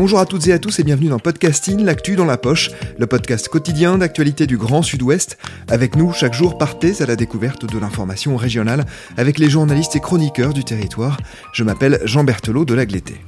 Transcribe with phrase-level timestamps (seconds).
[0.00, 3.06] Bonjour à toutes et à tous et bienvenue dans Podcasting, l'actu dans la poche, le
[3.06, 5.36] podcast quotidien d'actualité du Grand Sud-Ouest.
[5.68, 8.86] Avec nous, chaque jour, partez à la découverte de l'information régionale
[9.18, 11.18] avec les journalistes et chroniqueurs du territoire.
[11.52, 13.20] Je m'appelle Jean Berthelot de l'Agleté.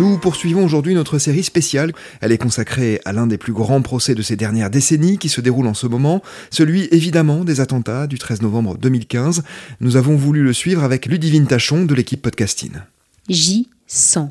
[0.00, 1.92] Nous poursuivons aujourd'hui notre série spéciale.
[2.22, 5.42] Elle est consacrée à l'un des plus grands procès de ces dernières décennies qui se
[5.42, 9.42] déroule en ce moment, celui évidemment des attentats du 13 novembre 2015.
[9.80, 12.72] Nous avons voulu le suivre avec Ludivine Tachon de l'équipe Podcasting.
[13.28, 14.30] J100.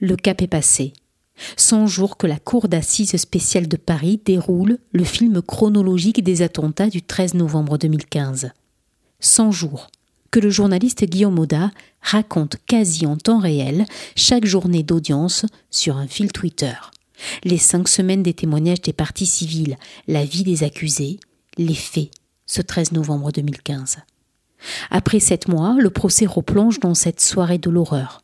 [0.00, 0.92] Le cap est passé.
[1.56, 6.90] 100 jours que la Cour d'assises spéciale de Paris déroule le film chronologique des attentats
[6.90, 8.52] du 13 novembre 2015.
[9.18, 9.88] 100 jours
[10.30, 13.84] que le journaliste Guillaume Auda raconte quasi en temps réel
[14.16, 16.74] chaque journée d'audience sur un fil Twitter.
[17.44, 21.18] Les cinq semaines des témoignages des parties civiles, la vie des accusés,
[21.56, 22.10] les faits,
[22.46, 23.98] ce 13 novembre 2015.
[24.90, 28.20] Après sept mois, le procès replonge dans cette soirée de l'horreur.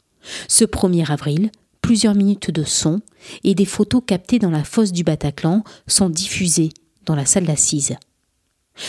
[0.49, 1.51] Ce 1er avril,
[1.83, 3.01] plusieurs minutes de son
[3.43, 6.71] et des photos captées dans la fosse du Bataclan sont diffusées
[7.05, 7.97] dans la salle d'assises.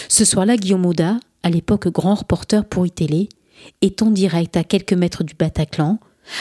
[0.08, 3.30] Ce soir-là, Guillaume Auda à l'époque grand reporter pour iTélé,
[3.82, 6.00] est en direct à quelques mètres du Bataclan,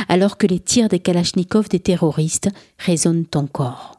[0.09, 3.99] alors que les tirs des Kalachnikovs des terroristes résonnent encore?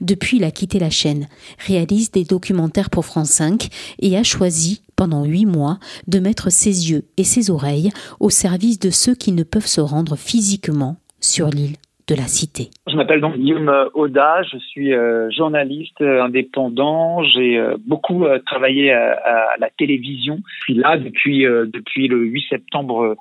[0.00, 1.28] Depuis, il a quitté la chaîne,
[1.64, 3.68] réalise des documentaires pour France 5
[4.00, 8.80] et a choisi, pendant huit mois, de mettre ses yeux et ses oreilles au service
[8.80, 11.76] de ceux qui ne peuvent se rendre physiquement sur l'île
[12.08, 12.70] de la cité.
[12.86, 18.92] Je m'appelle donc Guillaume Auda, je suis euh, journaliste euh, indépendant, j'ai euh, beaucoup travaillé
[18.92, 20.38] à, la télévision.
[20.62, 23.16] Puis là, depuis, le 8 septembre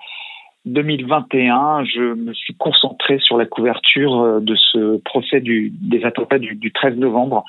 [0.66, 6.72] 2021, je me suis concentré sur la couverture de ce procès des attentats du, du
[6.72, 7.44] 13 novembre,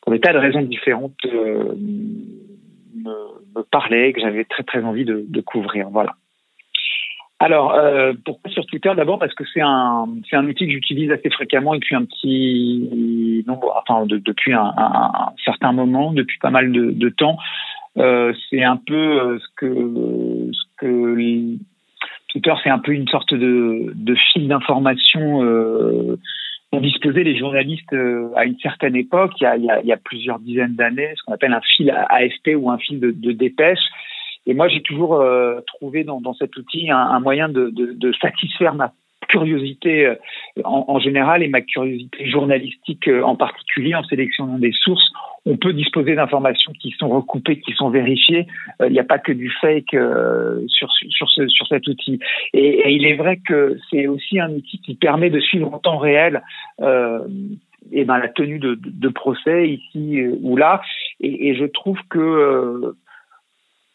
[0.00, 3.14] pour des tas de raisons différentes me,
[3.56, 5.88] me parlaient, que j'avais très très envie de, de couvrir.
[5.90, 6.14] Voilà.
[7.40, 9.20] Alors, euh, pourquoi sur Twitter D'abord?
[9.20, 13.80] Parce que c'est un c'est un outil que j'utilise assez fréquemment depuis un petit nombre,
[13.80, 17.38] enfin de, depuis un, un, un, certain moment, depuis pas mal de, de temps.
[17.96, 21.56] Euh, c'est un peu euh, ce que ce que
[22.28, 26.18] Twitter, c'est un peu une sorte de, de fil d'information euh,
[26.72, 29.80] dont disposaient les journalistes euh, à une certaine époque, il y a, il y a,
[29.80, 33.00] il y a plusieurs dizaines d'années, ce qu'on appelle un fil AFP ou un fil
[33.00, 33.78] de, de dépêche.
[34.48, 38.92] Et moi, j'ai toujours euh, trouvé dans, cet outil un, moyen de, satisfaire ma
[39.28, 40.14] curiosité euh,
[40.64, 45.06] en, général et ma curiosité journalistique euh, en particulier en sélectionnant des sources.
[45.44, 48.46] On peut disposer d'informations qui sont recoupées, qui sont vérifiées.
[48.80, 49.96] Il n'y a pas que du fake
[50.66, 52.18] sur, sur, ce, sur cet outil.
[52.54, 55.98] Et, il est vrai que c'est aussi un outil qui permet de suivre en temps
[55.98, 56.42] réel
[56.78, 60.82] ben, la tenue de, procès ici ou là.
[61.20, 62.94] Et je trouve que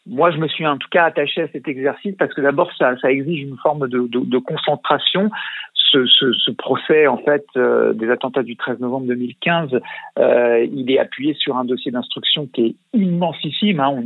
[0.06, 2.94] moi, je me suis en tout cas attaché à cet exercice parce que d'abord, ça,
[2.98, 5.30] ça, exige une forme de, de, de concentration.
[5.72, 9.80] Ce, ce, ce, procès, en fait, euh, des attentats du 13 novembre 2015,
[10.18, 14.02] euh, il est appuyé sur un dossier d'instruction qui est immensissime, hein,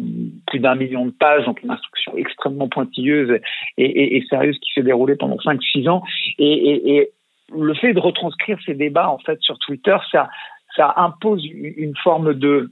[0.46, 3.40] plus d'un million de pages, donc une instruction extrêmement pointilleuse
[3.78, 6.02] et, et, et sérieuse qui s'est déroulée pendant 5-6 ans.
[6.38, 7.10] Et, et,
[7.56, 10.28] le fait de retranscrire ces débats, en fait, sur Twitter, ça,
[10.76, 12.70] ça impose une forme de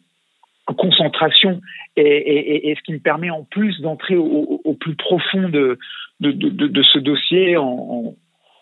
[0.74, 1.60] concentration
[1.96, 5.78] et, et, et, ce qui me permet en plus d'entrer au, au, plus profond de,
[6.20, 8.14] de, de, de ce dossier en,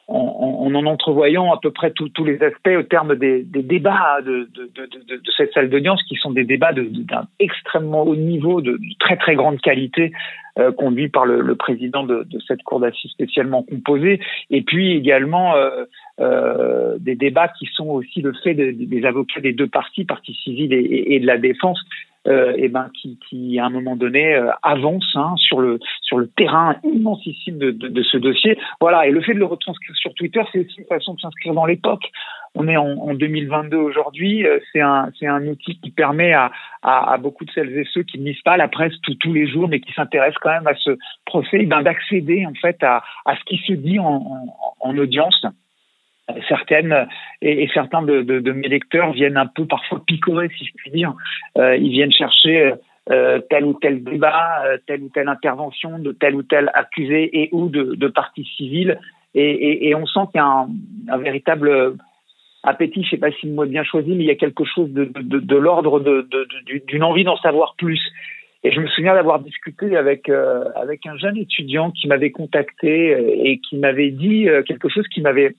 [0.06, 4.20] en, en, en entrevoyant à peu près tous les aspects au terme des, des débats
[4.22, 8.60] de, de, de, de, cette salle d'audience qui sont des débats d'un extrêmement haut niveau,
[8.60, 10.12] de, très très grande qualité,
[10.58, 14.20] euh, conduits par le, le président de, cette cour d'assises spécialement composée,
[14.50, 15.84] et puis également euh,
[16.20, 20.72] euh, des débats qui sont aussi le fait des avocats des deux parties, partie civile
[20.72, 21.80] et, et de la défense,
[22.26, 26.18] euh, et ben qui, qui à un moment donné euh, avance hein, sur le sur
[26.18, 28.58] le terrain immensissime de, de, de, ce dossier.
[28.80, 29.06] Voilà.
[29.06, 31.66] Et le fait de le retranscrire sur Twitter, c'est aussi une façon de s'inscrire dans
[31.66, 32.10] l'époque.
[32.54, 34.46] On est en, en 2022 aujourd'hui.
[34.46, 36.50] Euh, c'est un c'est un outil qui permet à,
[36.82, 39.32] à, à, beaucoup de celles et ceux qui ne lisent pas la presse tous tous
[39.32, 43.02] les jours, mais qui s'intéressent quand même à ce procès, ben d'accéder en fait à,
[43.26, 44.46] à ce qui se dit en, en,
[44.80, 45.44] en audience
[46.48, 47.06] certaines
[47.42, 51.14] et, certains de, mes lecteurs viennent un peu parfois picorer, si je puis dire.
[51.56, 52.74] ils viennent chercher
[53.10, 57.28] euh, tel ou tel débat, euh, telle ou telle intervention de tel ou tel accusé
[57.38, 58.98] et ou de, partie civile.
[59.34, 60.66] Et, on sent qu'il y a
[61.08, 61.96] un, véritable
[62.62, 64.64] appétit, je sais pas si le mot est bien choisi, mais il y a quelque
[64.64, 66.02] chose de, de, l'ordre
[66.86, 68.00] d'une envie d'en savoir plus.
[68.62, 73.50] Et je me souviens d'avoir discuté avec euh, avec un jeune étudiant qui m'avait contacté
[73.50, 75.56] et qui m'avait dit quelque chose qui m'avait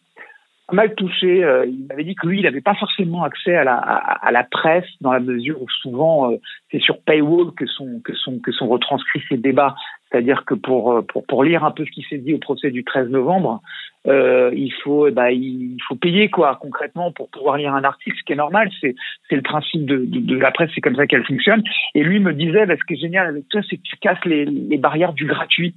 [0.71, 1.43] mal touché.
[1.43, 4.43] Euh, il m'avait dit que lui, il n'avait pas forcément accès à la, à, la
[4.43, 6.37] presse dans la mesure où souvent euh,
[6.71, 9.75] c'est sur paywall que sont que sont que sont retranscrits ces débats.
[10.11, 12.71] C'est-à-dire que pour, euh, pour pour lire un peu ce qui s'est dit au procès
[12.71, 13.61] du 13 novembre,
[14.07, 18.23] euh, il faut bah, il faut payer quoi concrètement pour pouvoir lire un article, ce
[18.23, 18.71] qui est normal.
[18.81, 18.95] C'est
[19.29, 21.63] c'est le principe de, de, de la presse, c'est comme ça qu'elle fonctionne.
[21.93, 24.23] Et lui me disait, bah, ce qui est génial avec toi, c'est que tu casses
[24.25, 25.75] les, les barrières du gratuit.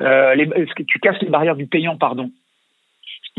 [0.00, 0.48] Euh, les,
[0.86, 2.30] tu casses les barrières du payant, pardon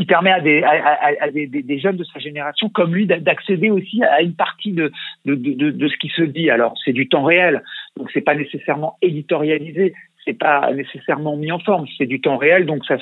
[0.00, 4.72] qui permet à des, jeunes de sa génération comme lui d'accéder aussi à une partie
[4.72, 4.90] de,
[5.26, 6.48] ce qui se dit.
[6.48, 7.62] Alors c'est du temps réel,
[7.98, 9.92] donc c'est pas nécessairement éditorialisé,
[10.24, 12.96] c'est pas nécessairement mis en forme, c'est du temps réel, donc ça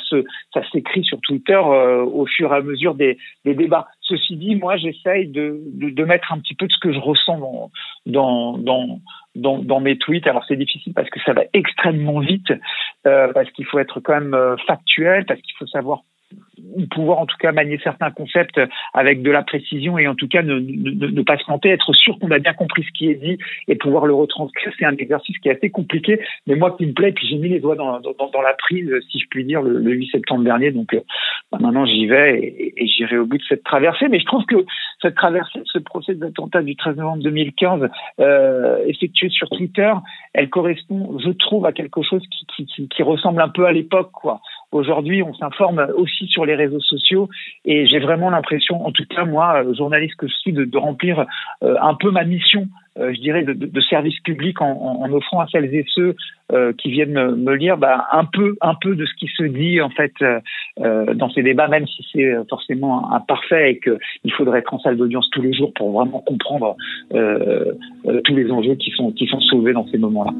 [0.72, 3.86] s'écrit sur Twitter euh, au fur et à mesure des, débats.
[4.00, 7.70] Ceci dit, moi j'essaye de, mettre un petit peu de ce que je ressens
[8.06, 10.26] dans mes tweets.
[10.26, 12.52] Alors c'est difficile parce que ça va extrêmement vite,
[13.06, 16.02] euh, parce qu'il faut être quand même euh, factuel, parce qu'il faut savoir
[16.90, 18.60] pouvoir en tout cas manier certains concepts
[18.94, 22.30] avec de la précision et en tout cas ne, pas se planter, être sûr qu'on
[22.30, 23.38] a bien compris ce qui est dit
[23.68, 24.72] et pouvoir le retranscrire.
[24.78, 27.48] C'est un exercice qui est assez compliqué, mais moi qui me plaît, puis j'ai mis
[27.48, 30.70] les doigts dans, la prise, si je puis dire, le, 8 septembre dernier.
[30.70, 31.00] Donc euh,
[31.50, 34.08] bah, maintenant j'y vais et, et j'irai au bout de cette traversée.
[34.08, 34.64] Mais je trouve que
[35.00, 37.88] cette traversée, ce procès d'attentat du 13 novembre 2015
[38.20, 39.92] euh, effectué sur Twitter,
[40.32, 43.72] elle correspond, je trouve, à quelque chose qui, qui, qui, qui ressemble un peu à
[43.72, 44.40] l'époque, quoi.
[44.70, 47.30] Aujourd'hui, on s'informe aussi sur les réseaux sociaux
[47.64, 51.24] et j'ai vraiment l'impression, en tout cas moi, euh, journaliste que je suis, de, remplir
[51.62, 52.68] euh, un peu ma mission,
[52.98, 56.16] euh, je dirais, de, service public en, en, offrant à celles et ceux
[56.78, 59.90] qui viennent me, lire bah, un peu, un peu de ce qui se dit en
[59.90, 60.12] fait
[60.78, 65.28] dans ces débats, même si c'est forcément imparfait et qu'il faudrait être en salle d'audience
[65.30, 66.74] tous les jours pour vraiment comprendre
[67.10, 70.32] tous les enjeux qui sont qui sont soulevés dans ces moments-là.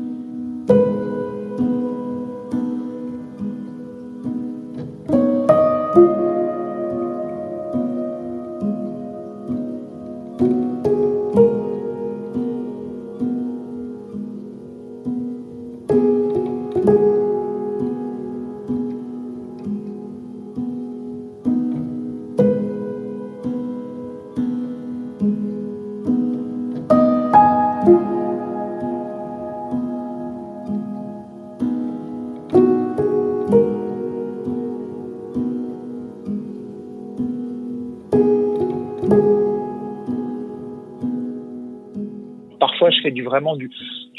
[43.29, 43.71] Vraiment du,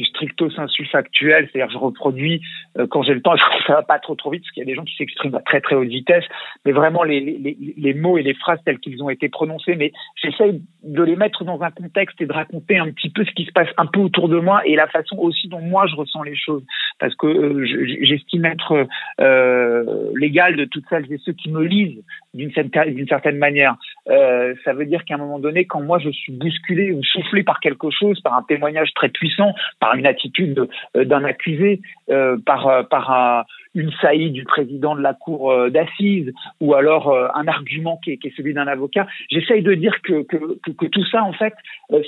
[0.01, 2.41] stricto sensu factuel, c'est-à-dire je reproduis
[2.77, 3.35] euh, quand j'ai le temps,
[3.67, 5.41] ça va pas trop trop vite parce qu'il y a des gens qui s'expriment à
[5.41, 6.23] très très haute vitesse,
[6.65, 11.03] mais vraiment les, mots et les phrases telles qu'ils ont été prononcés, mais j'essaye de
[11.03, 13.69] les mettre dans un contexte et de raconter un petit peu ce qui se passe
[13.77, 16.63] un peu autour de moi et la façon aussi dont moi je ressens les choses,
[16.99, 17.65] parce que euh,
[18.01, 18.87] j'estime être
[19.19, 22.03] euh, l'égal de toutes celles et ceux qui me lisent
[22.33, 23.75] d'une certaine manière.
[24.09, 27.43] Euh, ça veut dire qu'à un moment donné, quand moi je suis bousculé ou soufflé
[27.43, 32.37] par quelque chose, par un témoignage très puissant, par une attitude euh, d'un accusé, euh,
[32.45, 33.45] par, par
[33.75, 38.53] une saillie du président de la cour d'assises, ou alors un argument qui est, celui
[38.53, 41.53] d'un avocat, j'essaye de dire que, que, tout ça, en fait,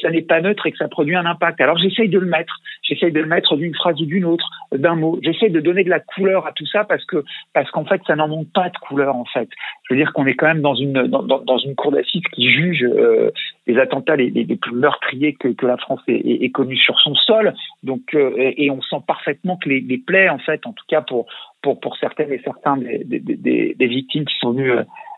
[0.01, 1.61] ça n'est pas neutre et que ça produit un impact.
[1.61, 4.95] Alors j'essaye de le mettre, j'essaye de le mettre d'une phrase ou d'une autre, d'un
[4.95, 5.19] mot.
[5.23, 8.15] J'essaye de donner de la couleur à tout ça parce que parce qu'en fait, ça
[8.15, 9.49] n'en manque pas de couleur, en fait.
[9.87, 12.83] Je veux dire qu'on est quand même dans une dans, une cour d'assises qui juge
[12.83, 13.31] euh,
[13.67, 17.53] les attentats les, plus meurtriers que, que la France ait, ait, connus sur son sol.
[17.83, 21.01] Donc euh, et, on sent parfaitement que les, les, plaies, en fait, en tout cas
[21.01, 21.27] pour
[21.61, 24.71] pour pour certaines et certains des, des, des, des victimes qui sont venues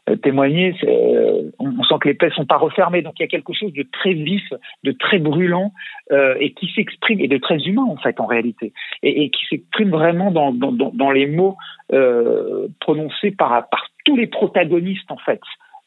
[0.09, 3.01] euh, témoigner, euh, on, sent que les plaies sont pas refermées.
[3.01, 4.43] Donc il y a quelque chose de très vif,
[4.83, 5.71] de très brûlant
[6.11, 9.45] euh, et qui s'exprime et de très humain en fait en réalité et, et qui
[9.45, 11.55] s'exprime vraiment dans, dans, dans, les mots
[11.93, 15.39] euh, prononcés par par tous les protagonistes en fait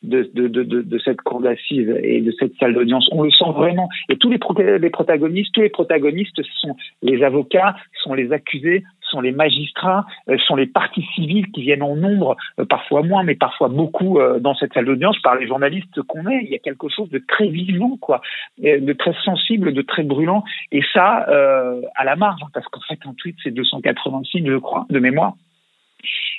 [0.07, 3.09] de, cette cour d'assises et de cette salle d'audience.
[3.13, 3.89] On le sent vraiment.
[4.09, 9.33] Et tous les, protagonistes, tous les protagonistes sont les avocats, sont les accusés, sont les
[9.33, 13.69] magistrats, euh, sont les parties civiles qui viennent en nombre, euh, parfois moins, mais parfois
[13.69, 16.43] beaucoup euh, dans cette salle d'audience par les journalistes qu'on est.
[16.43, 18.21] Il y a quelque chose de très vivant, quoi,
[18.59, 20.45] de très sensible, de très brûlant.
[20.73, 21.27] Et ça,
[21.95, 25.35] à la marge, hein, parce qu'en fait, un tweet, c'est 286, je crois, de mémoire.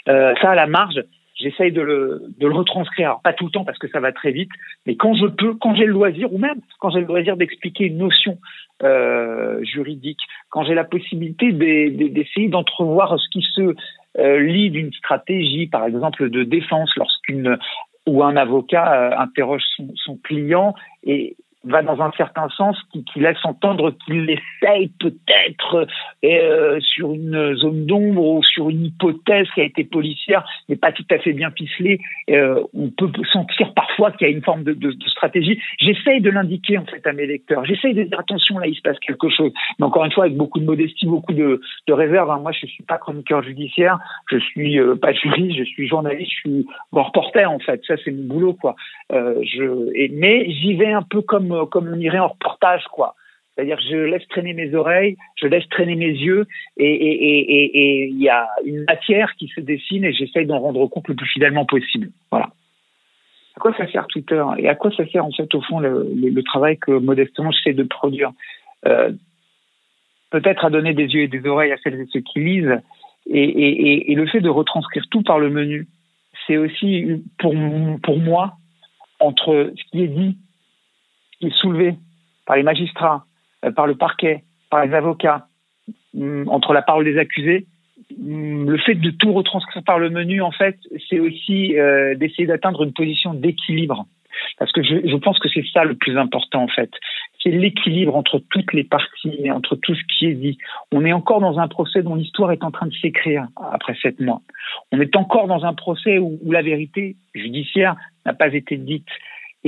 [0.06, 1.02] ça, à la marge,
[1.38, 3.20] j'essaye de le, de le retranscrire.
[3.24, 4.50] Pas tout le temps parce que ça va très vite,
[4.86, 7.86] mais quand je peux, quand j'ai le loisir, ou même quand j'ai le loisir d'expliquer
[7.86, 8.38] une notion
[8.84, 13.76] euh, juridique, quand j'ai la possibilité d'essayer d'entrevoir ce qui se
[14.20, 17.58] euh, lie d'une stratégie, par exemple de défense, lorsqu'une
[18.08, 21.36] ou un avocat euh, interroge son, son client et
[21.68, 25.88] va dans un certain sens qui, laisse entendre qu'il essaye peut-être
[26.24, 30.92] euh, sur une zone d'ombre ou sur une hypothèse qui a été policière, mais pas
[30.92, 32.00] tout à fait bien ficelée.
[32.30, 35.60] Euh, on peut sentir parfois qu'il y a une forme de, stratégie.
[35.80, 37.66] J'essaye de l'indiquer en fait à mes lecteurs.
[37.66, 39.52] J'essaye de dire attention là, il se passe quelque chose.
[39.80, 41.60] Mais encore une fois, avec beaucoup de modestie, beaucoup de,
[41.90, 42.30] réserve.
[42.30, 42.40] Hein.
[42.42, 43.98] Moi, je suis pas chroniqueur judiciaire,
[44.30, 47.82] je suis euh, pas juriste, je suis journaliste, je suis reporter en fait.
[47.88, 48.76] Ça, c'est mon boulot quoi.
[49.10, 53.16] Mais j'y vais un peu comme comme on irait en reportage, quoi.
[53.56, 56.46] C'est-à-dire je laisse traîner mes oreilles, je laisse traîner mes yeux,
[56.78, 61.16] et il y a une matière qui se dessine et j'essaye d'en rendre compte le
[61.16, 62.10] plus fidèlement possible.
[62.30, 62.50] Voilà.
[63.56, 64.44] À quoi ça sert Twitter?
[64.60, 67.84] Et à quoi ça sert en fait au fond le, travail que modestement j'essaie de
[67.84, 68.32] produire?
[68.86, 69.12] Euh,
[70.30, 72.82] Peut-être à donner des yeux et des oreilles à celles et ceux qui lisent,
[73.30, 75.88] et le fait de retranscrire tout par le menu,
[76.46, 77.54] c'est aussi pour,
[78.04, 78.54] pour moi
[79.20, 80.38] entre ce qui est dit
[81.40, 81.96] qui est soulevé
[82.46, 83.26] par les magistrats,
[83.66, 85.48] euh, par le parquet, par les avocats,
[86.14, 87.66] mm, entre la parole des accusés,
[88.18, 90.78] mm, le fait de tout retranscrire par le menu, en fait,
[91.10, 94.06] c'est aussi euh, d'essayer d'atteindre une position d'équilibre.
[94.60, 96.92] Parce que je, pense que c'est ça le plus important, en fait.
[97.42, 100.58] C'est l'équilibre entre toutes les parties entre tout ce qui est dit.
[100.92, 104.20] On est encore dans un procès dont l'histoire est en train de s'écrire après sept
[104.20, 104.42] mois.
[104.92, 109.08] On est encore dans un procès où la vérité judiciaire n'a pas été dite.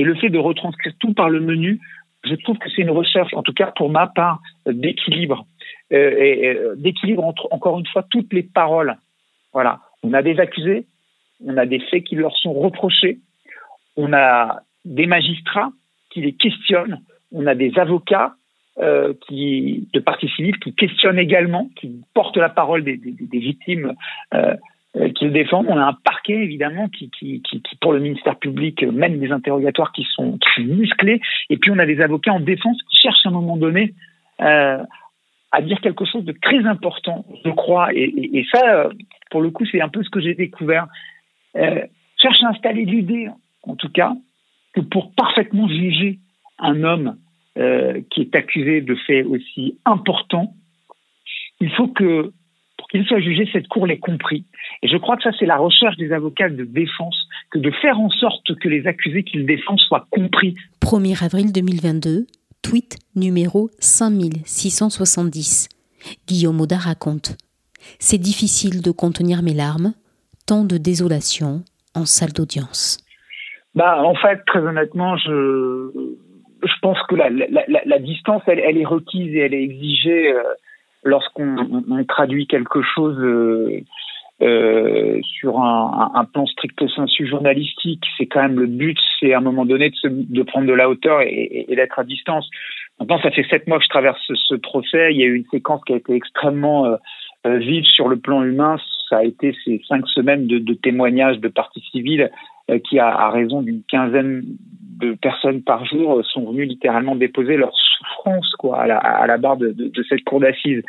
[0.00, 1.78] Et le fait de retranscrire tout par le menu,
[2.24, 5.46] je trouve que c'est une recherche, en tout cas pour ma part, d'équilibre.
[5.92, 8.96] Euh, et, euh, d'équilibre entre, encore une fois, toutes les paroles.
[9.52, 9.80] Voilà.
[10.02, 10.86] On a des accusés,
[11.44, 13.18] on a des faits qui leur sont reprochés,
[13.98, 15.70] on a des magistrats
[16.08, 18.36] qui les questionnent, on a des avocats
[18.78, 23.92] euh, de partie civile qui questionnent également, qui portent la parole des victimes
[24.96, 25.66] euh, qui le défendent.
[25.68, 29.92] On a un parquet évidemment qui, qui, qui, pour le ministère public mène des interrogatoires
[29.92, 31.20] qui sont, qui musclés.
[31.48, 33.94] Et puis on a des avocats en défense qui cherchent à un moment donné
[34.40, 34.82] euh,
[35.52, 37.88] à dire quelque chose de très important, je crois.
[37.92, 38.88] Et ça,
[39.30, 40.86] pour le coup, c'est un peu ce que j'ai découvert.
[41.56, 41.84] Euh,
[42.16, 43.28] cherche à installer l'idée,
[43.62, 44.14] en tout cas,
[44.74, 46.18] que pour parfaitement juger
[46.58, 47.16] un homme
[47.58, 50.54] euh, qui est accusé de faits aussi importants,
[51.60, 52.32] il faut que
[52.90, 54.44] qu'il soit jugé, cette Cour l'ait compris.
[54.82, 57.16] Et je crois que ça, c'est la recherche des avocats de défense,
[57.50, 60.54] que de faire en sorte que les accusés qu'ils défendent soient compris.
[60.82, 62.26] 1er avril 2022,
[62.62, 65.68] tweet numéro 5670.
[66.26, 67.36] Guillaume Auda raconte
[67.98, 69.92] C'est difficile de contenir mes larmes,
[70.46, 71.62] tant de désolation
[71.94, 72.98] en salle d'audience.
[73.74, 75.90] Bah, en fait, très honnêtement, je,
[76.62, 79.62] je pense que la, la, la, la distance, elle, elle, est requise et elle est
[79.62, 80.32] exigée.
[80.32, 80.42] Euh,
[81.02, 83.80] lorsqu'on on, traduit quelque chose euh,
[84.42, 89.38] euh, sur un, un, plan stricto sensu journalistique, c'est quand même le but, c'est à
[89.38, 92.04] un moment donné de, se, de prendre de la hauteur et, et, et d'être à
[92.04, 92.48] distance.
[92.98, 95.12] Maintenant, ça fait sept mois que je traverse ce, ce, procès.
[95.12, 96.96] Il y a eu une séquence qui a été extrêmement
[97.46, 98.76] euh, euh sur le plan humain.
[99.08, 102.30] Ça a été ces cinq semaines de, de témoignages de parties civiles
[102.70, 104.42] euh, qui, à, à raison d'une quinzaine
[104.98, 109.38] de personnes par jour, sont venues littéralement déposer leur souffrance quoi, à, la, à la
[109.38, 110.82] barre de, de, de cette cour d'assises.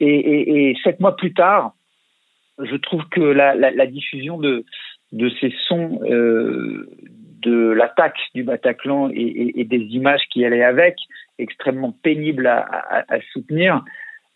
[0.00, 1.72] Et, et, et, sept mois plus tard,
[2.58, 4.64] je trouve que la, la, la diffusion de,
[5.12, 6.88] de ces sons euh,
[7.42, 10.96] de l'attaque du Bataclan et, et, et, des images qui allaient avec,
[11.38, 13.80] extrêmement pénibles à, à, à soutenir, euh,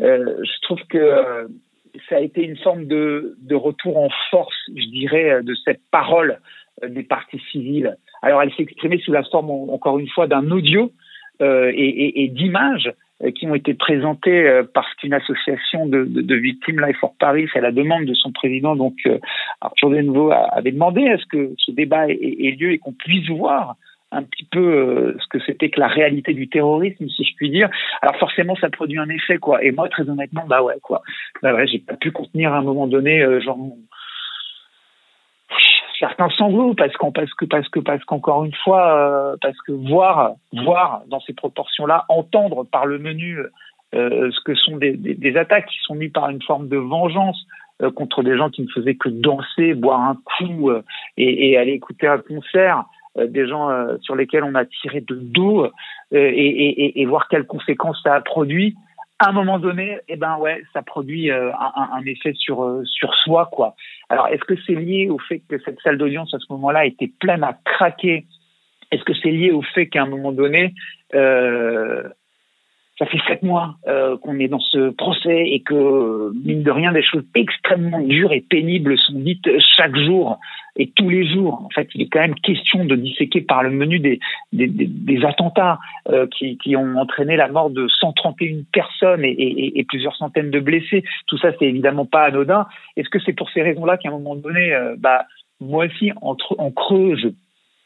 [0.01, 1.47] je trouve que euh,
[2.09, 6.41] ça a été une forme de, retour en force, je dirais, de cette parole
[6.83, 7.97] euh, des partis civils.
[8.23, 10.91] Alors elle s'est exprimée sous la forme, encore une fois, d'un audio
[11.43, 12.93] euh, et, d'images
[13.25, 17.61] euh, qui ont été présentées euh, parce qu'une association de, victimes Life for Paris, à
[17.61, 18.97] la demande de son président, donc
[19.63, 23.77] Arthur Denvaux, avait demandé à ce que ce débat ait lieu et qu'on puisse voir
[24.13, 27.51] un petit peu euh, ce que c'était que la réalité du terrorisme, si je puis
[27.51, 27.69] dire.
[28.03, 29.63] Alors forcément, ça produit un effet, quoi.
[29.63, 31.03] Et moi, très honnêtement, bah ouais, quoi.
[31.43, 33.59] Bah ouais, j'ai pas pu contenir à un moment donné, euh, genre
[35.99, 39.73] certains sanglots parce qu'on parce que parce que parce qu'encore une fois euh, parce que
[39.73, 43.39] voir voir dans ces proportions là entendre par le menu
[43.95, 47.45] euh, ce que sont des, des, attaques qui sont mises par une forme de vengeance
[47.83, 50.83] euh, contre des gens qui ne faisaient que danser boire un coup euh,
[51.17, 52.85] et, et, aller écouter un concert
[53.17, 53.69] des gens
[54.03, 55.67] sur lesquels on a tiré de dos
[56.13, 58.77] et, et, et, voir quelles conséquences ça a produit
[59.21, 63.51] à un moment donné, eh ben ouais, ça produit un, un, effet sur sur soi
[63.53, 63.75] quoi.
[64.09, 67.11] Alors est-ce que c'est lié au fait que cette salle d'audience à ce moment-là était
[67.21, 68.25] pleine à craquer?
[68.91, 70.75] Est-ce que c'est lié au fait qu'à un moment donné,
[71.15, 72.09] euh,
[73.01, 76.93] ça fait sept mois euh, qu'on est dans ce procès et que, mine de rien,
[76.93, 80.39] des choses extrêmement dures et pénibles sont dites chaque jour
[80.77, 81.63] et tous les jours.
[81.65, 85.79] En fait, il est quand même question de disséquer par le menu des, attentats
[86.11, 91.03] euh, qui, ont entraîné la mort de 131 personnes et, plusieurs centaines de blessés.
[91.27, 92.67] Tout ça, c'est évidemment pas anodin.
[92.99, 95.25] Est-ce que c'est pour ces raisons-là qu'à un moment donné, euh, bah,
[95.59, 97.29] moi aussi, entre, en creux, je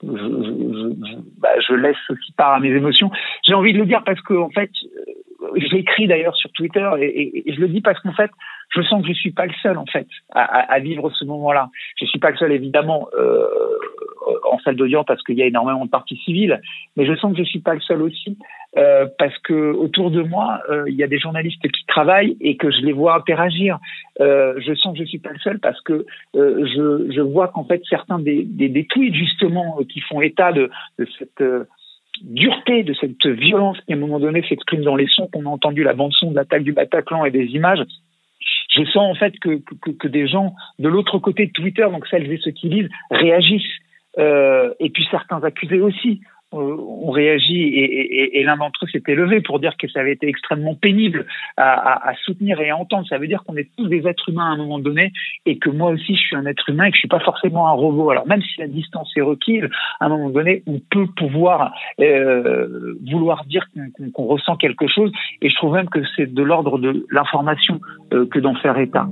[0.06, 3.10] je, je, bah, je, laisse aussi part à mes émotions.
[3.46, 6.88] J'ai envie de le dire parce que en fait, euh, j'ai écrit d'ailleurs sur Twitter
[7.00, 8.30] et, et, je le dis parce qu'en fait,
[8.74, 11.70] je sens que je suis pas le seul en fait à, à, vivre ce moment-là.
[12.00, 13.46] Je suis pas le seul évidemment euh,
[14.50, 16.60] en salle d'audience parce qu'il y a énormément de parties civiles,
[16.96, 18.38] mais je sens que je suis pas le seul aussi
[18.76, 22.56] euh, parce que autour de moi euh, il y a des journalistes qui travaillent et
[22.56, 23.78] que je les vois interagir.
[24.20, 26.06] Euh, je sens que je suis pas le seul parce que
[26.36, 30.52] euh, je, je vois qu'en fait certains des, des, des, tweets justement qui font état
[30.52, 31.42] de, de cette
[32.22, 35.48] dureté, de cette violence qui à un moment donné s'exprime dans les sons qu'on a
[35.48, 37.84] entendu, la bande son de l'attaque du Bataclan et des images
[38.76, 42.06] je sens en fait que, que, que des gens de l'autre côté de Twitter, donc
[42.08, 43.62] celles et ceux qui lisent, réagissent.
[44.16, 46.20] Euh, et puis certains accusés aussi
[46.54, 50.28] euh, ont réagi et, l'un d'entre eux s'est élevé pour dire que ça avait été
[50.28, 53.06] extrêmement pénible à, soutenir et à entendre.
[53.08, 55.12] Ça veut dire qu'on est tous des êtres humains à un moment donné
[55.46, 57.68] et que moi aussi je suis un être humain et que je suis pas forcément
[57.68, 58.10] un robot.
[58.10, 59.64] Alors même si la distance est requise,
[60.00, 65.12] à un moment donné, on peut pouvoir euh, vouloir dire qu'on qu ressent quelque chose
[65.40, 67.80] et je trouve même que c'est de l'ordre de l'information
[68.12, 69.06] euh, que d'en faire état.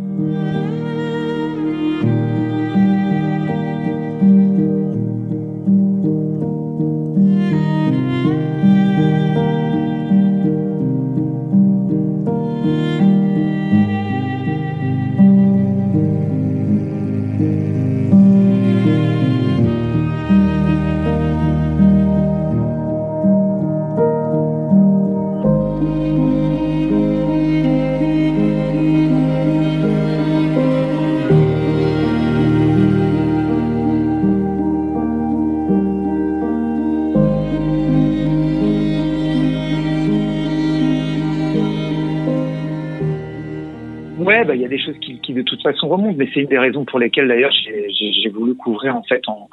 [46.23, 49.49] Mais c'est une des raisons pour lesquelles d'ailleurs j'ai voulu couvrir en fait en,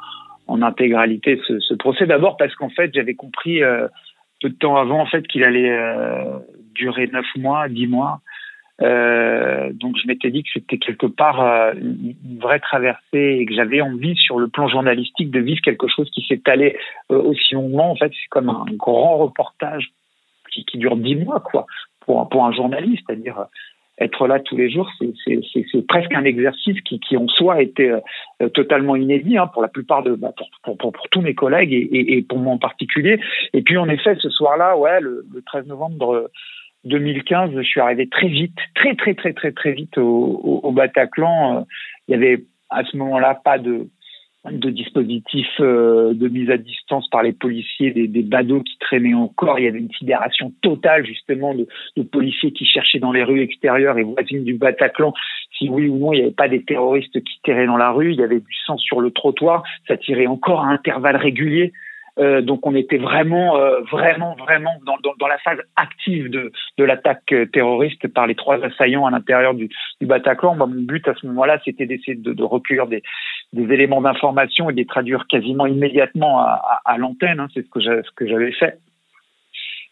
[0.61, 2.05] intégralité ce, procès.
[2.05, 3.87] D'abord parce qu'en fait j'avais compris euh,
[4.39, 6.37] peu de temps avant en fait qu'il allait euh,
[6.75, 8.21] durer neuf mois, dix mois.
[8.81, 13.81] Euh, donc je m'étais dit que c'était quelque part une vraie traversée et que j'avais
[13.81, 16.77] envie sur le plan journalistique de vivre quelque chose qui s'étalait
[17.11, 17.89] euh, aussi longuement.
[17.89, 19.89] En fait, c'est comme un grand reportage
[20.51, 21.65] qui, qui dure dix mois, quoi,
[22.01, 23.47] pour, pour un journaliste, c'est-à-dire
[23.99, 27.91] être là tous les jours, c'est presque un exercice qui, en soi était
[28.41, 30.33] euh, totalement inédit hein, pour la plupart de bah,
[30.63, 33.19] pour, tous mes collègues et, pour moi en particulier.
[33.53, 36.29] Et puis en effet, ce soir-là, ouais, le, le, 13 novembre
[36.85, 40.71] 2015, je suis arrivé très vite, très très très très très vite au, au, au
[40.71, 41.65] Bataclan.
[42.07, 43.87] Il y avait à ce moment-là pas de
[44.45, 49.13] de dispositifs euh, de mise à distance par les policiers, des, des badauds qui traînaient
[49.13, 49.59] encore.
[49.59, 53.41] Il y avait une sidération totale justement de, de, policiers qui cherchaient dans les rues
[53.41, 55.13] extérieures et voisines du Bataclan
[55.57, 58.13] si oui ou non il n'y avait pas des terroristes qui tiraient dans la rue.
[58.13, 59.63] Il y avait du sang sur le trottoir.
[59.87, 61.73] Ça tirait encore à intervalles réguliers.
[62.19, 66.51] Euh, donc on était vraiment, euh, vraiment, vraiment dans, dans, dans, la phase active de,
[66.77, 69.69] de l'attaque terroriste par les trois assaillants à l'intérieur du,
[70.01, 70.55] du Bataclan.
[70.55, 73.03] Bah, mon but à ce moment-là, c'était d'essayer de, de, recueillir des,
[73.53, 77.39] des éléments d'information et les traduire quasiment immédiatement à, à, à l'antenne.
[77.39, 78.79] Hein, C'est ce que j'avais fait.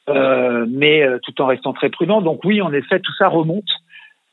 [0.09, 2.21] Euh, mais euh, tout en restant très prudent.
[2.21, 3.69] Donc oui, en effet, tout ça remonte.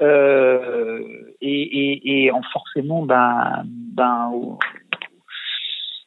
[0.03, 1.01] Euh,
[1.41, 4.31] et, et, et en forcément, ben, ben,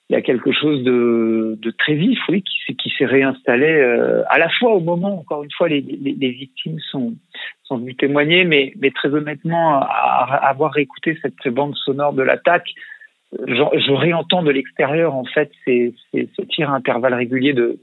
[0.10, 4.24] il y a quelque chose de, de très vif, oui, qui, qui s'est réinstallé euh,
[4.30, 7.16] à la fois au moment, encore une fois, les, les, les victimes sont,
[7.64, 12.24] sont venues témoigner, mais, mais très honnêtement, à, à avoir écouté cette bande sonore de
[12.24, 12.70] l'attaque,
[13.34, 17.80] je, je, réentends de l'extérieur en fait ces, ces, tirs à intervalles réguliers de,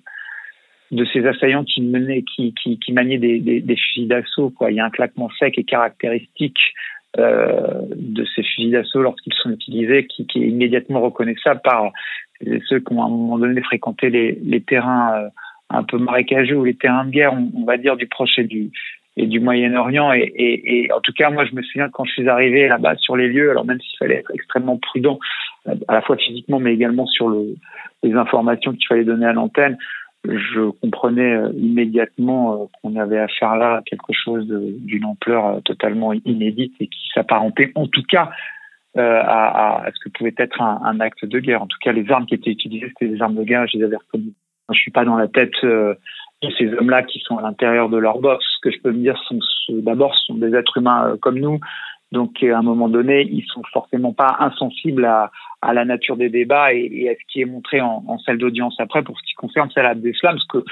[0.90, 4.50] de ces assaillants qui menaient, qui, qui, maniaient des, fusils d'assaut.
[4.50, 4.70] Quoi.
[4.70, 6.59] Il y a un claquement sec et caractéristique
[7.18, 11.90] euh, de ces fusils d'assaut lorsqu'ils sont utilisés, qui, qui, est immédiatement reconnaissable par
[12.68, 15.28] ceux qui ont à un moment donné fréquenté les, les terrains euh,
[15.70, 18.44] un peu marécageux ou les terrains de guerre, on, on va dire, du Proche et
[18.44, 18.70] du,
[19.16, 20.12] et du Moyen-Orient.
[20.12, 22.96] Et, et, et, en tout cas, moi, je me souviens quand je suis arrivé là-bas
[22.96, 25.18] sur les lieux, alors même s'il fallait être extrêmement prudent,
[25.88, 27.55] à la fois physiquement, mais également sur le,
[28.03, 29.79] les informations qu'il fallait donner à l'antenne,
[30.27, 36.87] je comprenais immédiatement qu'on avait affaire là à quelque chose d'une ampleur totalement inédite et
[36.87, 38.31] qui s'apparentait en tout cas
[38.96, 41.62] à, à, ce que pouvait être un, un, acte de guerre.
[41.62, 43.85] En tout cas, les armes qui étaient utilisées, c'était des armes de guerre, je les
[43.85, 44.33] avais reconnues.
[44.72, 45.98] Je suis pas dans la tête de
[46.59, 48.44] ces hommes-là qui sont à l'intérieur de leur box.
[48.57, 49.38] Ce que je peux me dire, sont
[49.70, 51.61] d'abord, sont des êtres humains comme nous.
[52.12, 55.30] Donc, à un moment donné, ils sont forcément pas insensibles à,
[55.72, 58.76] la nature des débats et, à ce qui est montré en, salle d'audience.
[58.78, 60.64] Après, pour ce qui concerne Salah Abdeslam, ce que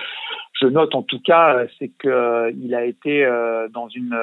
[0.61, 3.27] je note en tout cas, c'est qu'il a été
[3.73, 4.17] dans une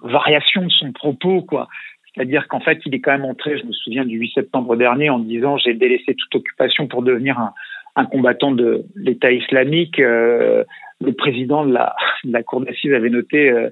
[0.00, 1.68] variation de son propos, quoi.
[2.14, 5.10] C'est-à-dire qu'en fait, il est quand même entré, je me souviens du 8 septembre dernier,
[5.10, 7.52] en disant j'ai délaissé toute occupation pour devenir un,
[7.98, 9.98] un combattant de l'État islamique.
[9.98, 10.64] Euh,
[11.00, 13.70] le président de la, cour d'assises avait noté, euh,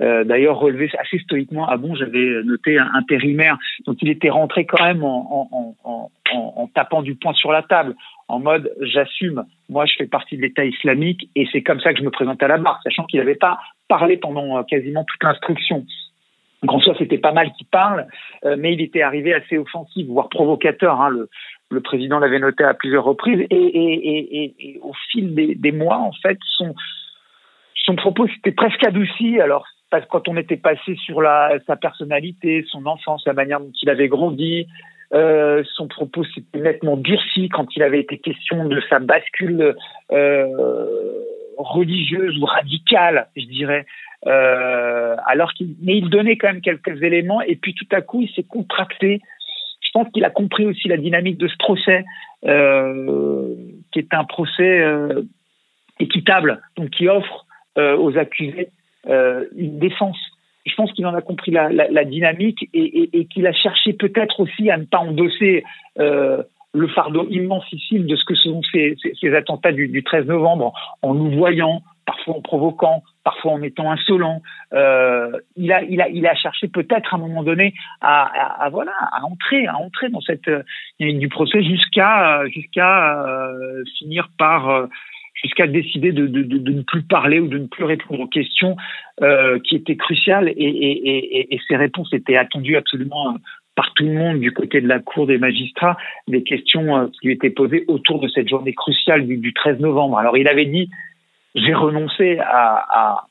[0.00, 3.58] euh, d'ailleurs relevé assez stoïquement, ah bon, j'avais noté un intérimaire.
[3.86, 6.10] Donc il était rentré quand même en,
[6.74, 7.94] tapant du poing sur la table,
[8.28, 12.00] en mode j'assume, moi je fais partie de l'État islamique et c'est comme ça que
[12.00, 15.86] je me présente à la barre, sachant qu'il n'avait pas parlé pendant quasiment toute l'instruction.
[16.62, 18.06] Donc en soi, c'était pas mal qu'il parle,
[18.58, 21.00] mais il était arrivé assez offensif, voire provocateur.
[21.00, 21.26] Hein,
[21.70, 23.46] le, président l'avait noté à plusieurs reprises.
[23.50, 26.74] Et, au fil des, mois, en fait, son,
[27.96, 29.40] propos s'était presque adouci.
[29.40, 29.66] Alors,
[30.10, 31.22] quand on était passé sur
[31.66, 34.66] sa personnalité, son enfance, la manière dont il avait grandi,
[35.12, 39.76] euh, son propos s'était nettement durci quand il avait été question de sa bascule
[40.10, 40.46] euh,
[41.56, 43.86] religieuse ou radicale, je dirais,
[44.26, 48.22] euh, alors qu'il, mais il donnait quand même quelques éléments et puis tout à coup
[48.22, 49.20] il s'est contracté.
[49.94, 52.04] Je pense qu'il a compris aussi la dynamique de ce procès,
[52.46, 53.54] euh,
[53.92, 55.22] qui est un procès euh,
[56.00, 57.46] équitable, donc qui offre
[57.78, 58.70] euh, aux accusés
[59.06, 60.16] une défense.
[60.64, 64.78] Je pense qu'il en a compris la, dynamique et, qu'il a cherché peut-être aussi à
[64.78, 65.62] ne pas endosser
[65.96, 71.32] le fardeau immensissime de ce que sont ces attentats du, du 13 novembre en nous
[71.32, 74.42] voyant, parfois en provoquant, parfois en étant insolent.
[74.72, 78.68] Euh, il a, il a, il a cherché peut-être à un moment donné à, à,
[78.68, 80.62] voilà, à entrer, à entrer dans cette euh,
[81.00, 84.86] du procès jusqu'à, jusqu'à euh, finir par euh,
[85.42, 88.76] jusqu'à décider de, de, de, ne plus parler ou de ne plus répondre aux questions
[89.20, 93.36] euh, qui étaient cruciales et, et, et, et, ces réponses étaient attendues absolument
[93.74, 95.96] par tout le monde du côté de la Cour des magistrats,
[96.28, 100.18] des questions qui lui étaient posées autour de cette journée cruciale du 13 novembre.
[100.18, 100.88] Alors il avait dit
[101.54, 103.26] j'ai renoncé à,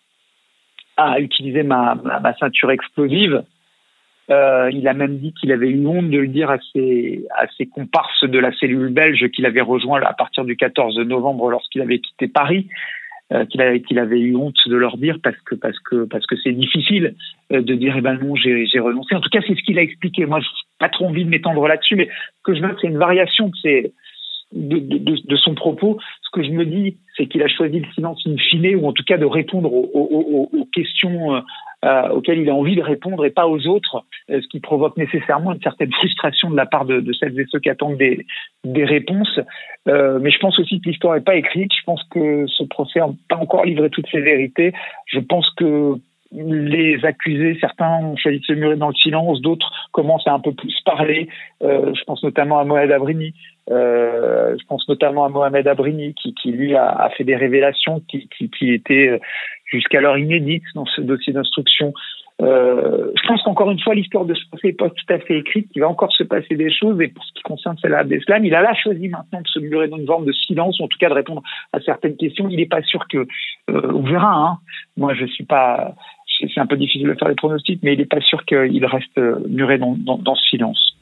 [1.19, 1.95] utiliser ma,
[2.39, 3.43] ceinture explosive.
[4.29, 7.25] Euh, il a même dit qu'il avait eu honte de le dire à ses,
[7.73, 11.99] comparses de la cellule belge qu'il avait rejoint à partir du 14 novembre lorsqu'il avait
[11.99, 12.69] quitté Paris,
[13.33, 13.61] euh, qu'il
[13.99, 17.15] avait, eu honte de leur dire parce que c'est difficile
[17.51, 19.15] euh, de dire eh ben non j'ai, renoncé.
[19.15, 20.25] En tout cas c'est ce qu'il a expliqué.
[20.25, 22.97] Moi j'ai pas trop envie de m'étendre là-dessus, mais ce que je note c'est une
[22.97, 23.49] variation
[24.51, 25.99] de, son propos.
[26.33, 28.93] Ce que je me dis, c'est qu'il a choisi le silence in fine, ou en
[28.93, 31.43] tout cas de répondre aux, questions
[31.85, 34.97] euh, auxquelles il a envie de répondre et pas aux autres, euh, ce qui provoque
[34.97, 38.25] nécessairement une certaine frustration de la part de, celles et ceux qui attendent des,
[38.65, 39.39] réponses.
[39.87, 41.71] Euh, mais je pense aussi que l'histoire n'est pas écrite.
[41.77, 44.73] Je pense que ce procès n'a pas encore livré toutes ses vérités.
[45.05, 45.95] Je pense que
[46.33, 50.39] les accusés, certains ont choisi de se murer dans le silence, d'autres commencent à un
[50.39, 51.29] peu plus parler.
[51.61, 53.33] Euh, je pense notamment à Mohamed Abrini.
[53.71, 58.27] Euh, je pense notamment à Mohamed Abrini qui, lui a, fait des révélations qui,
[58.61, 59.19] étaient
[59.65, 61.93] jusqu'alors inédites dans ce dossier d'instruction.
[62.41, 65.37] Euh, je pense qu'encore une fois, l'histoire de ce procès n'est pas tout à fait
[65.37, 66.99] écrite, qu'il va encore se passer des choses.
[66.99, 69.87] Et pour ce qui concerne Salah Abdeslam, il a là choisi maintenant de se murer
[69.87, 72.47] dans une forme de silence, ou en tout cas de répondre à certaines questions.
[72.49, 73.27] Il n'est pas sûr que,
[73.69, 74.33] euh, on verra.
[74.33, 74.57] Hein.
[74.97, 75.93] Moi, je suis pas,
[76.39, 79.19] c'est un peu difficile de faire des pronostics, mais il n'est pas sûr qu'il reste
[79.47, 80.95] muré dans, dans, dans ce silence.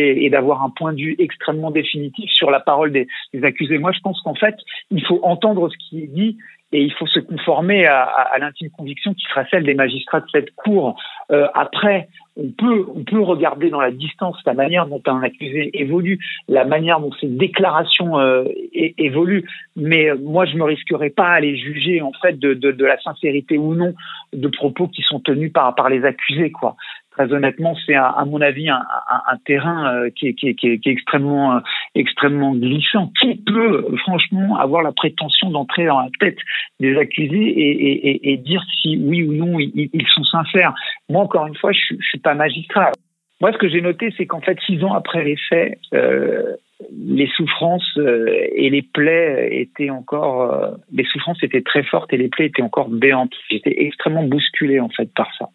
[0.00, 3.06] Et d'avoir un point de vue extrêmement définitif sur la parole des,
[3.42, 3.78] accusés.
[3.78, 4.56] Moi, je pense qu'en fait,
[4.90, 6.38] il faut entendre ce qui est dit
[6.72, 10.54] et il faut se conformer à, l'intime conviction qui sera celle des magistrats de cette
[10.56, 11.00] cour.
[11.30, 15.70] Euh, après, on peut, on peut regarder dans la distance la manière dont un accusé
[15.80, 21.40] évolue, la manière dont ses déclarations euh, évoluent, mais moi je me risquerais pas à
[21.40, 23.94] les juger en fait de, de, de, la sincérité ou non
[24.32, 26.74] de propos qui sont tenus par, par les accusés quoi
[27.14, 28.82] très honnêtement, c'est à, mon avis un,
[29.46, 31.60] terrain qui, est, qui, est, extrêmement,
[31.94, 33.12] extrêmement glissant.
[33.20, 36.38] Qui peut, franchement, avoir la prétention d'entrer dans la tête
[36.80, 40.74] des accusés et, dire si oui ou non ils, sont sincères
[41.08, 42.90] Moi, encore une fois, je, je suis pas magistrat.
[43.40, 46.56] Moi, ce que j'ai noté, c'est qu'en fait, six ans après les faits, euh,
[46.92, 52.16] les souffrances euh, et les plaies étaient encore, euh, les souffrances étaient très fortes et
[52.16, 53.34] les plaies étaient encore béantes.
[53.50, 55.48] J'étais extrêmement bousculé en fait par ça.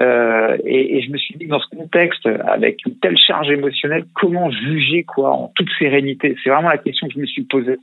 [0.00, 4.50] Euh, et, je me suis dit dans ce contexte, avec une telle charge émotionnelle, comment
[4.50, 6.36] juger quoi en toute sérénité?
[6.42, 7.78] C'est vraiment la question que je me suis posée.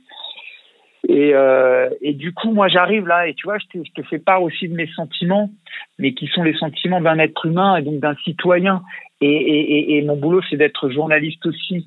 [1.08, 4.68] Et, euh, du coup, moi, j'arrive là, et tu vois, je te, fais part aussi
[4.68, 5.50] de mes sentiments,
[5.98, 8.82] mais qui sont les sentiments d'un être humain et donc d'un citoyen.
[9.20, 11.86] Et, mon boulot, c'est d'être journaliste aussi.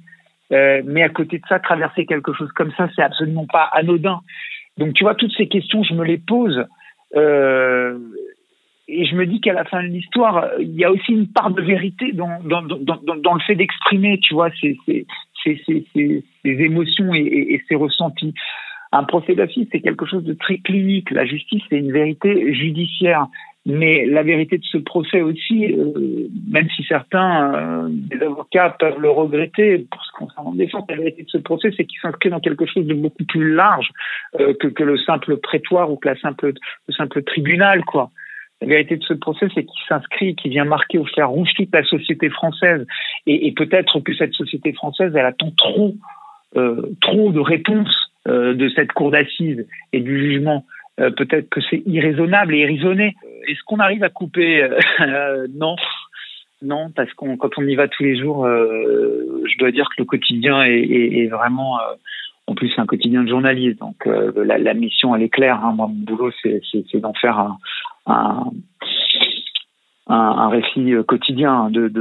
[0.51, 4.21] Euh, mais à côté de ça, traverser quelque chose comme ça, c'est absolument pas anodin.
[4.77, 6.65] Donc, tu vois, toutes ces questions, je me les pose.
[8.91, 11.51] Et je me dis qu'à la fin de l'histoire, il y a aussi une part
[11.51, 14.77] de vérité dans, le fait d'exprimer, tu vois, ces,
[16.43, 18.33] émotions et, ces ressentis.
[18.91, 21.11] Un procès d'assises, c'est quelque chose de très clinique.
[21.11, 23.27] La justice, c'est une vérité judiciaire.
[23.65, 28.99] Mais la vérité de ce procès aussi, euh, même si certains euh, des avocats peuvent
[28.99, 32.39] le regretter pour ce s'en défense, la vérité de ce procès, c'est qu'il s'inscrit dans
[32.39, 33.89] quelque chose de beaucoup plus large
[34.39, 38.09] euh, que, le simple prétoire ou que le simple tribunal, quoi.
[38.61, 41.73] La vérité de ce procès, c'est qu'il s'inscrit, qu'il vient marquer au fer rouge toute
[41.73, 42.85] la société française.
[43.25, 45.95] Et, peut-être que cette société française, elle attend trop,
[47.01, 50.65] trop de réponses de cette cour d'assises et du jugement.
[50.97, 53.15] peut-être que c'est irraisonnable et irrisonné.
[53.49, 54.63] Est-ce qu'on arrive à couper
[55.01, 55.75] euh, Non.
[56.61, 59.95] Non, parce qu'on quand on y va tous les jours, euh, je dois dire que
[60.01, 61.93] le quotidien est, vraiment, euh,
[62.47, 65.63] en plus un quotidien de journaliste, donc la, mission elle est claire.
[65.63, 65.73] Hein.
[65.77, 67.57] Moi, mon boulot c'est d'en faire un,
[68.05, 68.51] un,
[70.49, 71.91] récit euh, quotidien de,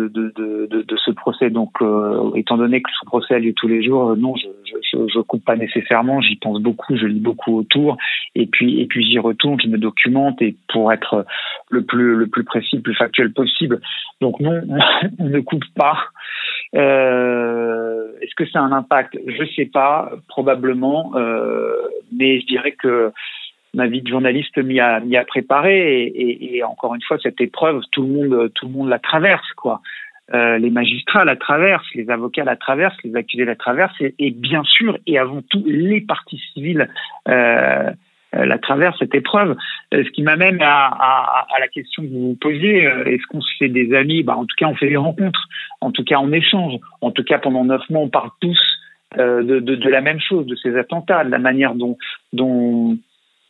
[1.04, 1.50] ce procès.
[1.50, 5.06] Donc, euh, étant donné que ce procès a lieu tous les jours, euh, non, je,
[5.14, 6.20] je, coupe pas nécessairement.
[6.20, 7.96] J'y pense beaucoup, je lis beaucoup autour,
[8.34, 11.26] et puis et puis j'y retourne, je me documente et pour être
[11.70, 13.80] le plus le plus précis, le plus factuel possible.
[14.20, 14.62] Donc non,
[15.18, 15.98] on ne coupe pas.
[16.72, 19.18] Est-ce que ça a un impact?
[19.26, 21.12] Je sais pas, probablement,
[22.12, 23.12] mais je dirais que
[23.78, 28.02] ma vie de journaliste m'y a, m'y préparé et, encore une fois cette épreuve tout
[28.02, 29.80] le monde tout le monde la traverse quoi.
[30.34, 34.62] Euh, les magistrats la traversent les avocats la traversent les accusés la traversent et, bien
[34.64, 36.90] sûr et avant tout les parties civiles
[37.28, 37.90] euh,
[38.34, 39.56] euh la traversent cette épreuve.
[39.94, 43.68] Euh, ce qui m'amène à, la question que vous vous posiez est-ce qu'on se fait
[43.68, 44.22] des amis?
[44.22, 45.44] Bah en tout cas on fait des rencontres.
[45.80, 46.74] En tout cas on échange.
[47.00, 48.60] En tout cas pendant neuf mois on parle tous
[49.16, 51.96] de, la même chose, de ces attentats, de la manière dont,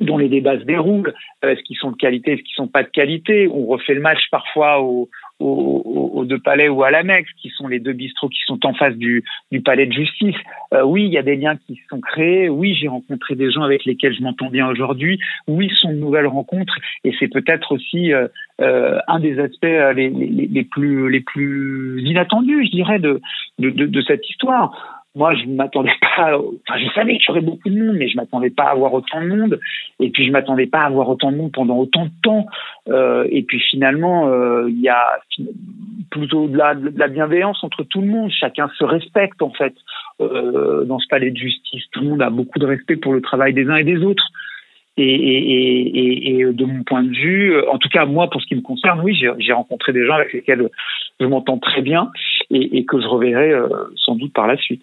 [0.00, 2.82] dont les débats se déroulent, euh, est-ce qu'ils sont de qualité, est-ce qu'ils sont pas
[2.82, 3.48] de qualité.
[3.48, 5.08] On refait le match parfois au,
[5.40, 8.74] au, au deux palais ou à l'Amex, qui sont les deux bistrots qui sont en
[8.74, 10.36] face du, du palais de justice.
[10.74, 12.48] Euh, oui, il y a des liens qui se sont créés.
[12.48, 15.18] Oui, j'ai rencontré des gens avec lesquels je m'entends bien aujourd'hui.
[15.46, 18.28] Oui, ce sont de nouvelles rencontres, et c'est peut-être aussi euh,
[18.60, 23.20] euh un des aspects les, les, les, plus les plus inattendus, je dirais, de,
[23.58, 26.38] de, de, de cette histoire moi, je ne m'attendais pas.
[26.38, 28.92] Enfin, je savais qu'il y aurait beaucoup de monde, mais je m'attendais pas à avoir
[28.92, 29.60] autant de monde.
[30.00, 32.46] Et puis, je m'attendais pas à avoir autant de monde pendant autant de temps.
[32.88, 35.18] Euh, et puis, finalement, euh, il y a
[36.10, 38.30] plutôt de la, de la, bienveillance entre tout le monde.
[38.30, 39.74] Chacun se respecte, en fait,
[40.20, 41.84] euh, dans ce palais de justice.
[41.92, 44.28] Tout le monde a beaucoup de respect pour le travail des uns et des autres.
[45.00, 48.56] Et, et, et, de mon point de vue, en tout cas moi pour ce qui
[48.56, 50.68] me concerne, oui, j'ai rencontré des gens avec lesquels
[51.20, 52.10] je m'entends très bien
[52.50, 54.82] et, que je reverrai euh, sans doute par la suite.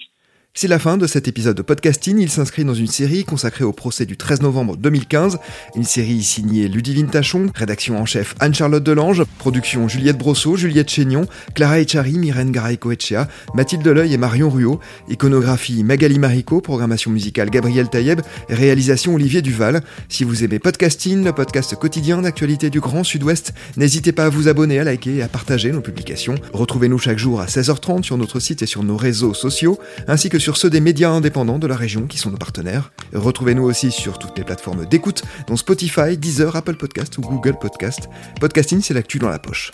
[0.57, 2.17] C'est la fin de cet épisode de podcasting.
[2.17, 5.37] Il s'inscrit dans une série consacrée au procès du 13 novembre 2015.
[5.75, 11.27] Une série signée Ludivine Tachon, rédaction en chef Anne-Charlotte Delange, production Juliette Brosseau, Juliette Chénion,
[11.55, 17.89] Clara Echari, Myrène Garay-Coetchea, Mathilde Deleuil et Marion Ruot, iconographie Magali Marico, programmation musicale Gabriel
[17.89, 19.83] Taïeb, réalisation Olivier Duval.
[20.07, 24.47] Si vous aimez podcasting, le podcast quotidien d'actualité du Grand Sud-Ouest, n'hésitez pas à vous
[24.47, 26.35] abonner, à liker et à partager nos publications.
[26.53, 30.44] Retrouvez-nous chaque jour à 16h30 sur notre site et sur nos réseaux sociaux, ainsi que
[30.45, 32.91] sur ceux des médias indépendants de la région qui sont nos partenaires.
[33.13, 38.07] Retrouvez-nous aussi sur toutes les plateformes d'écoute, dont Spotify, Deezer, Apple Podcast ou Google Podcast.
[38.39, 39.71] Podcasting, c'est l'actu dans la poche.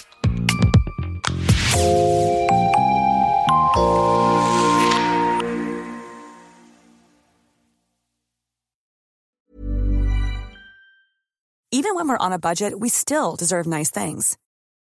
[11.74, 14.38] Even when we're on a budget, we still deserve nice things.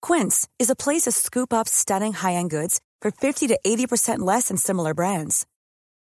[0.04, 4.50] Quince is a place to scoop up stunning high-end goods for 50 to 80% less
[4.50, 5.48] than similar brands.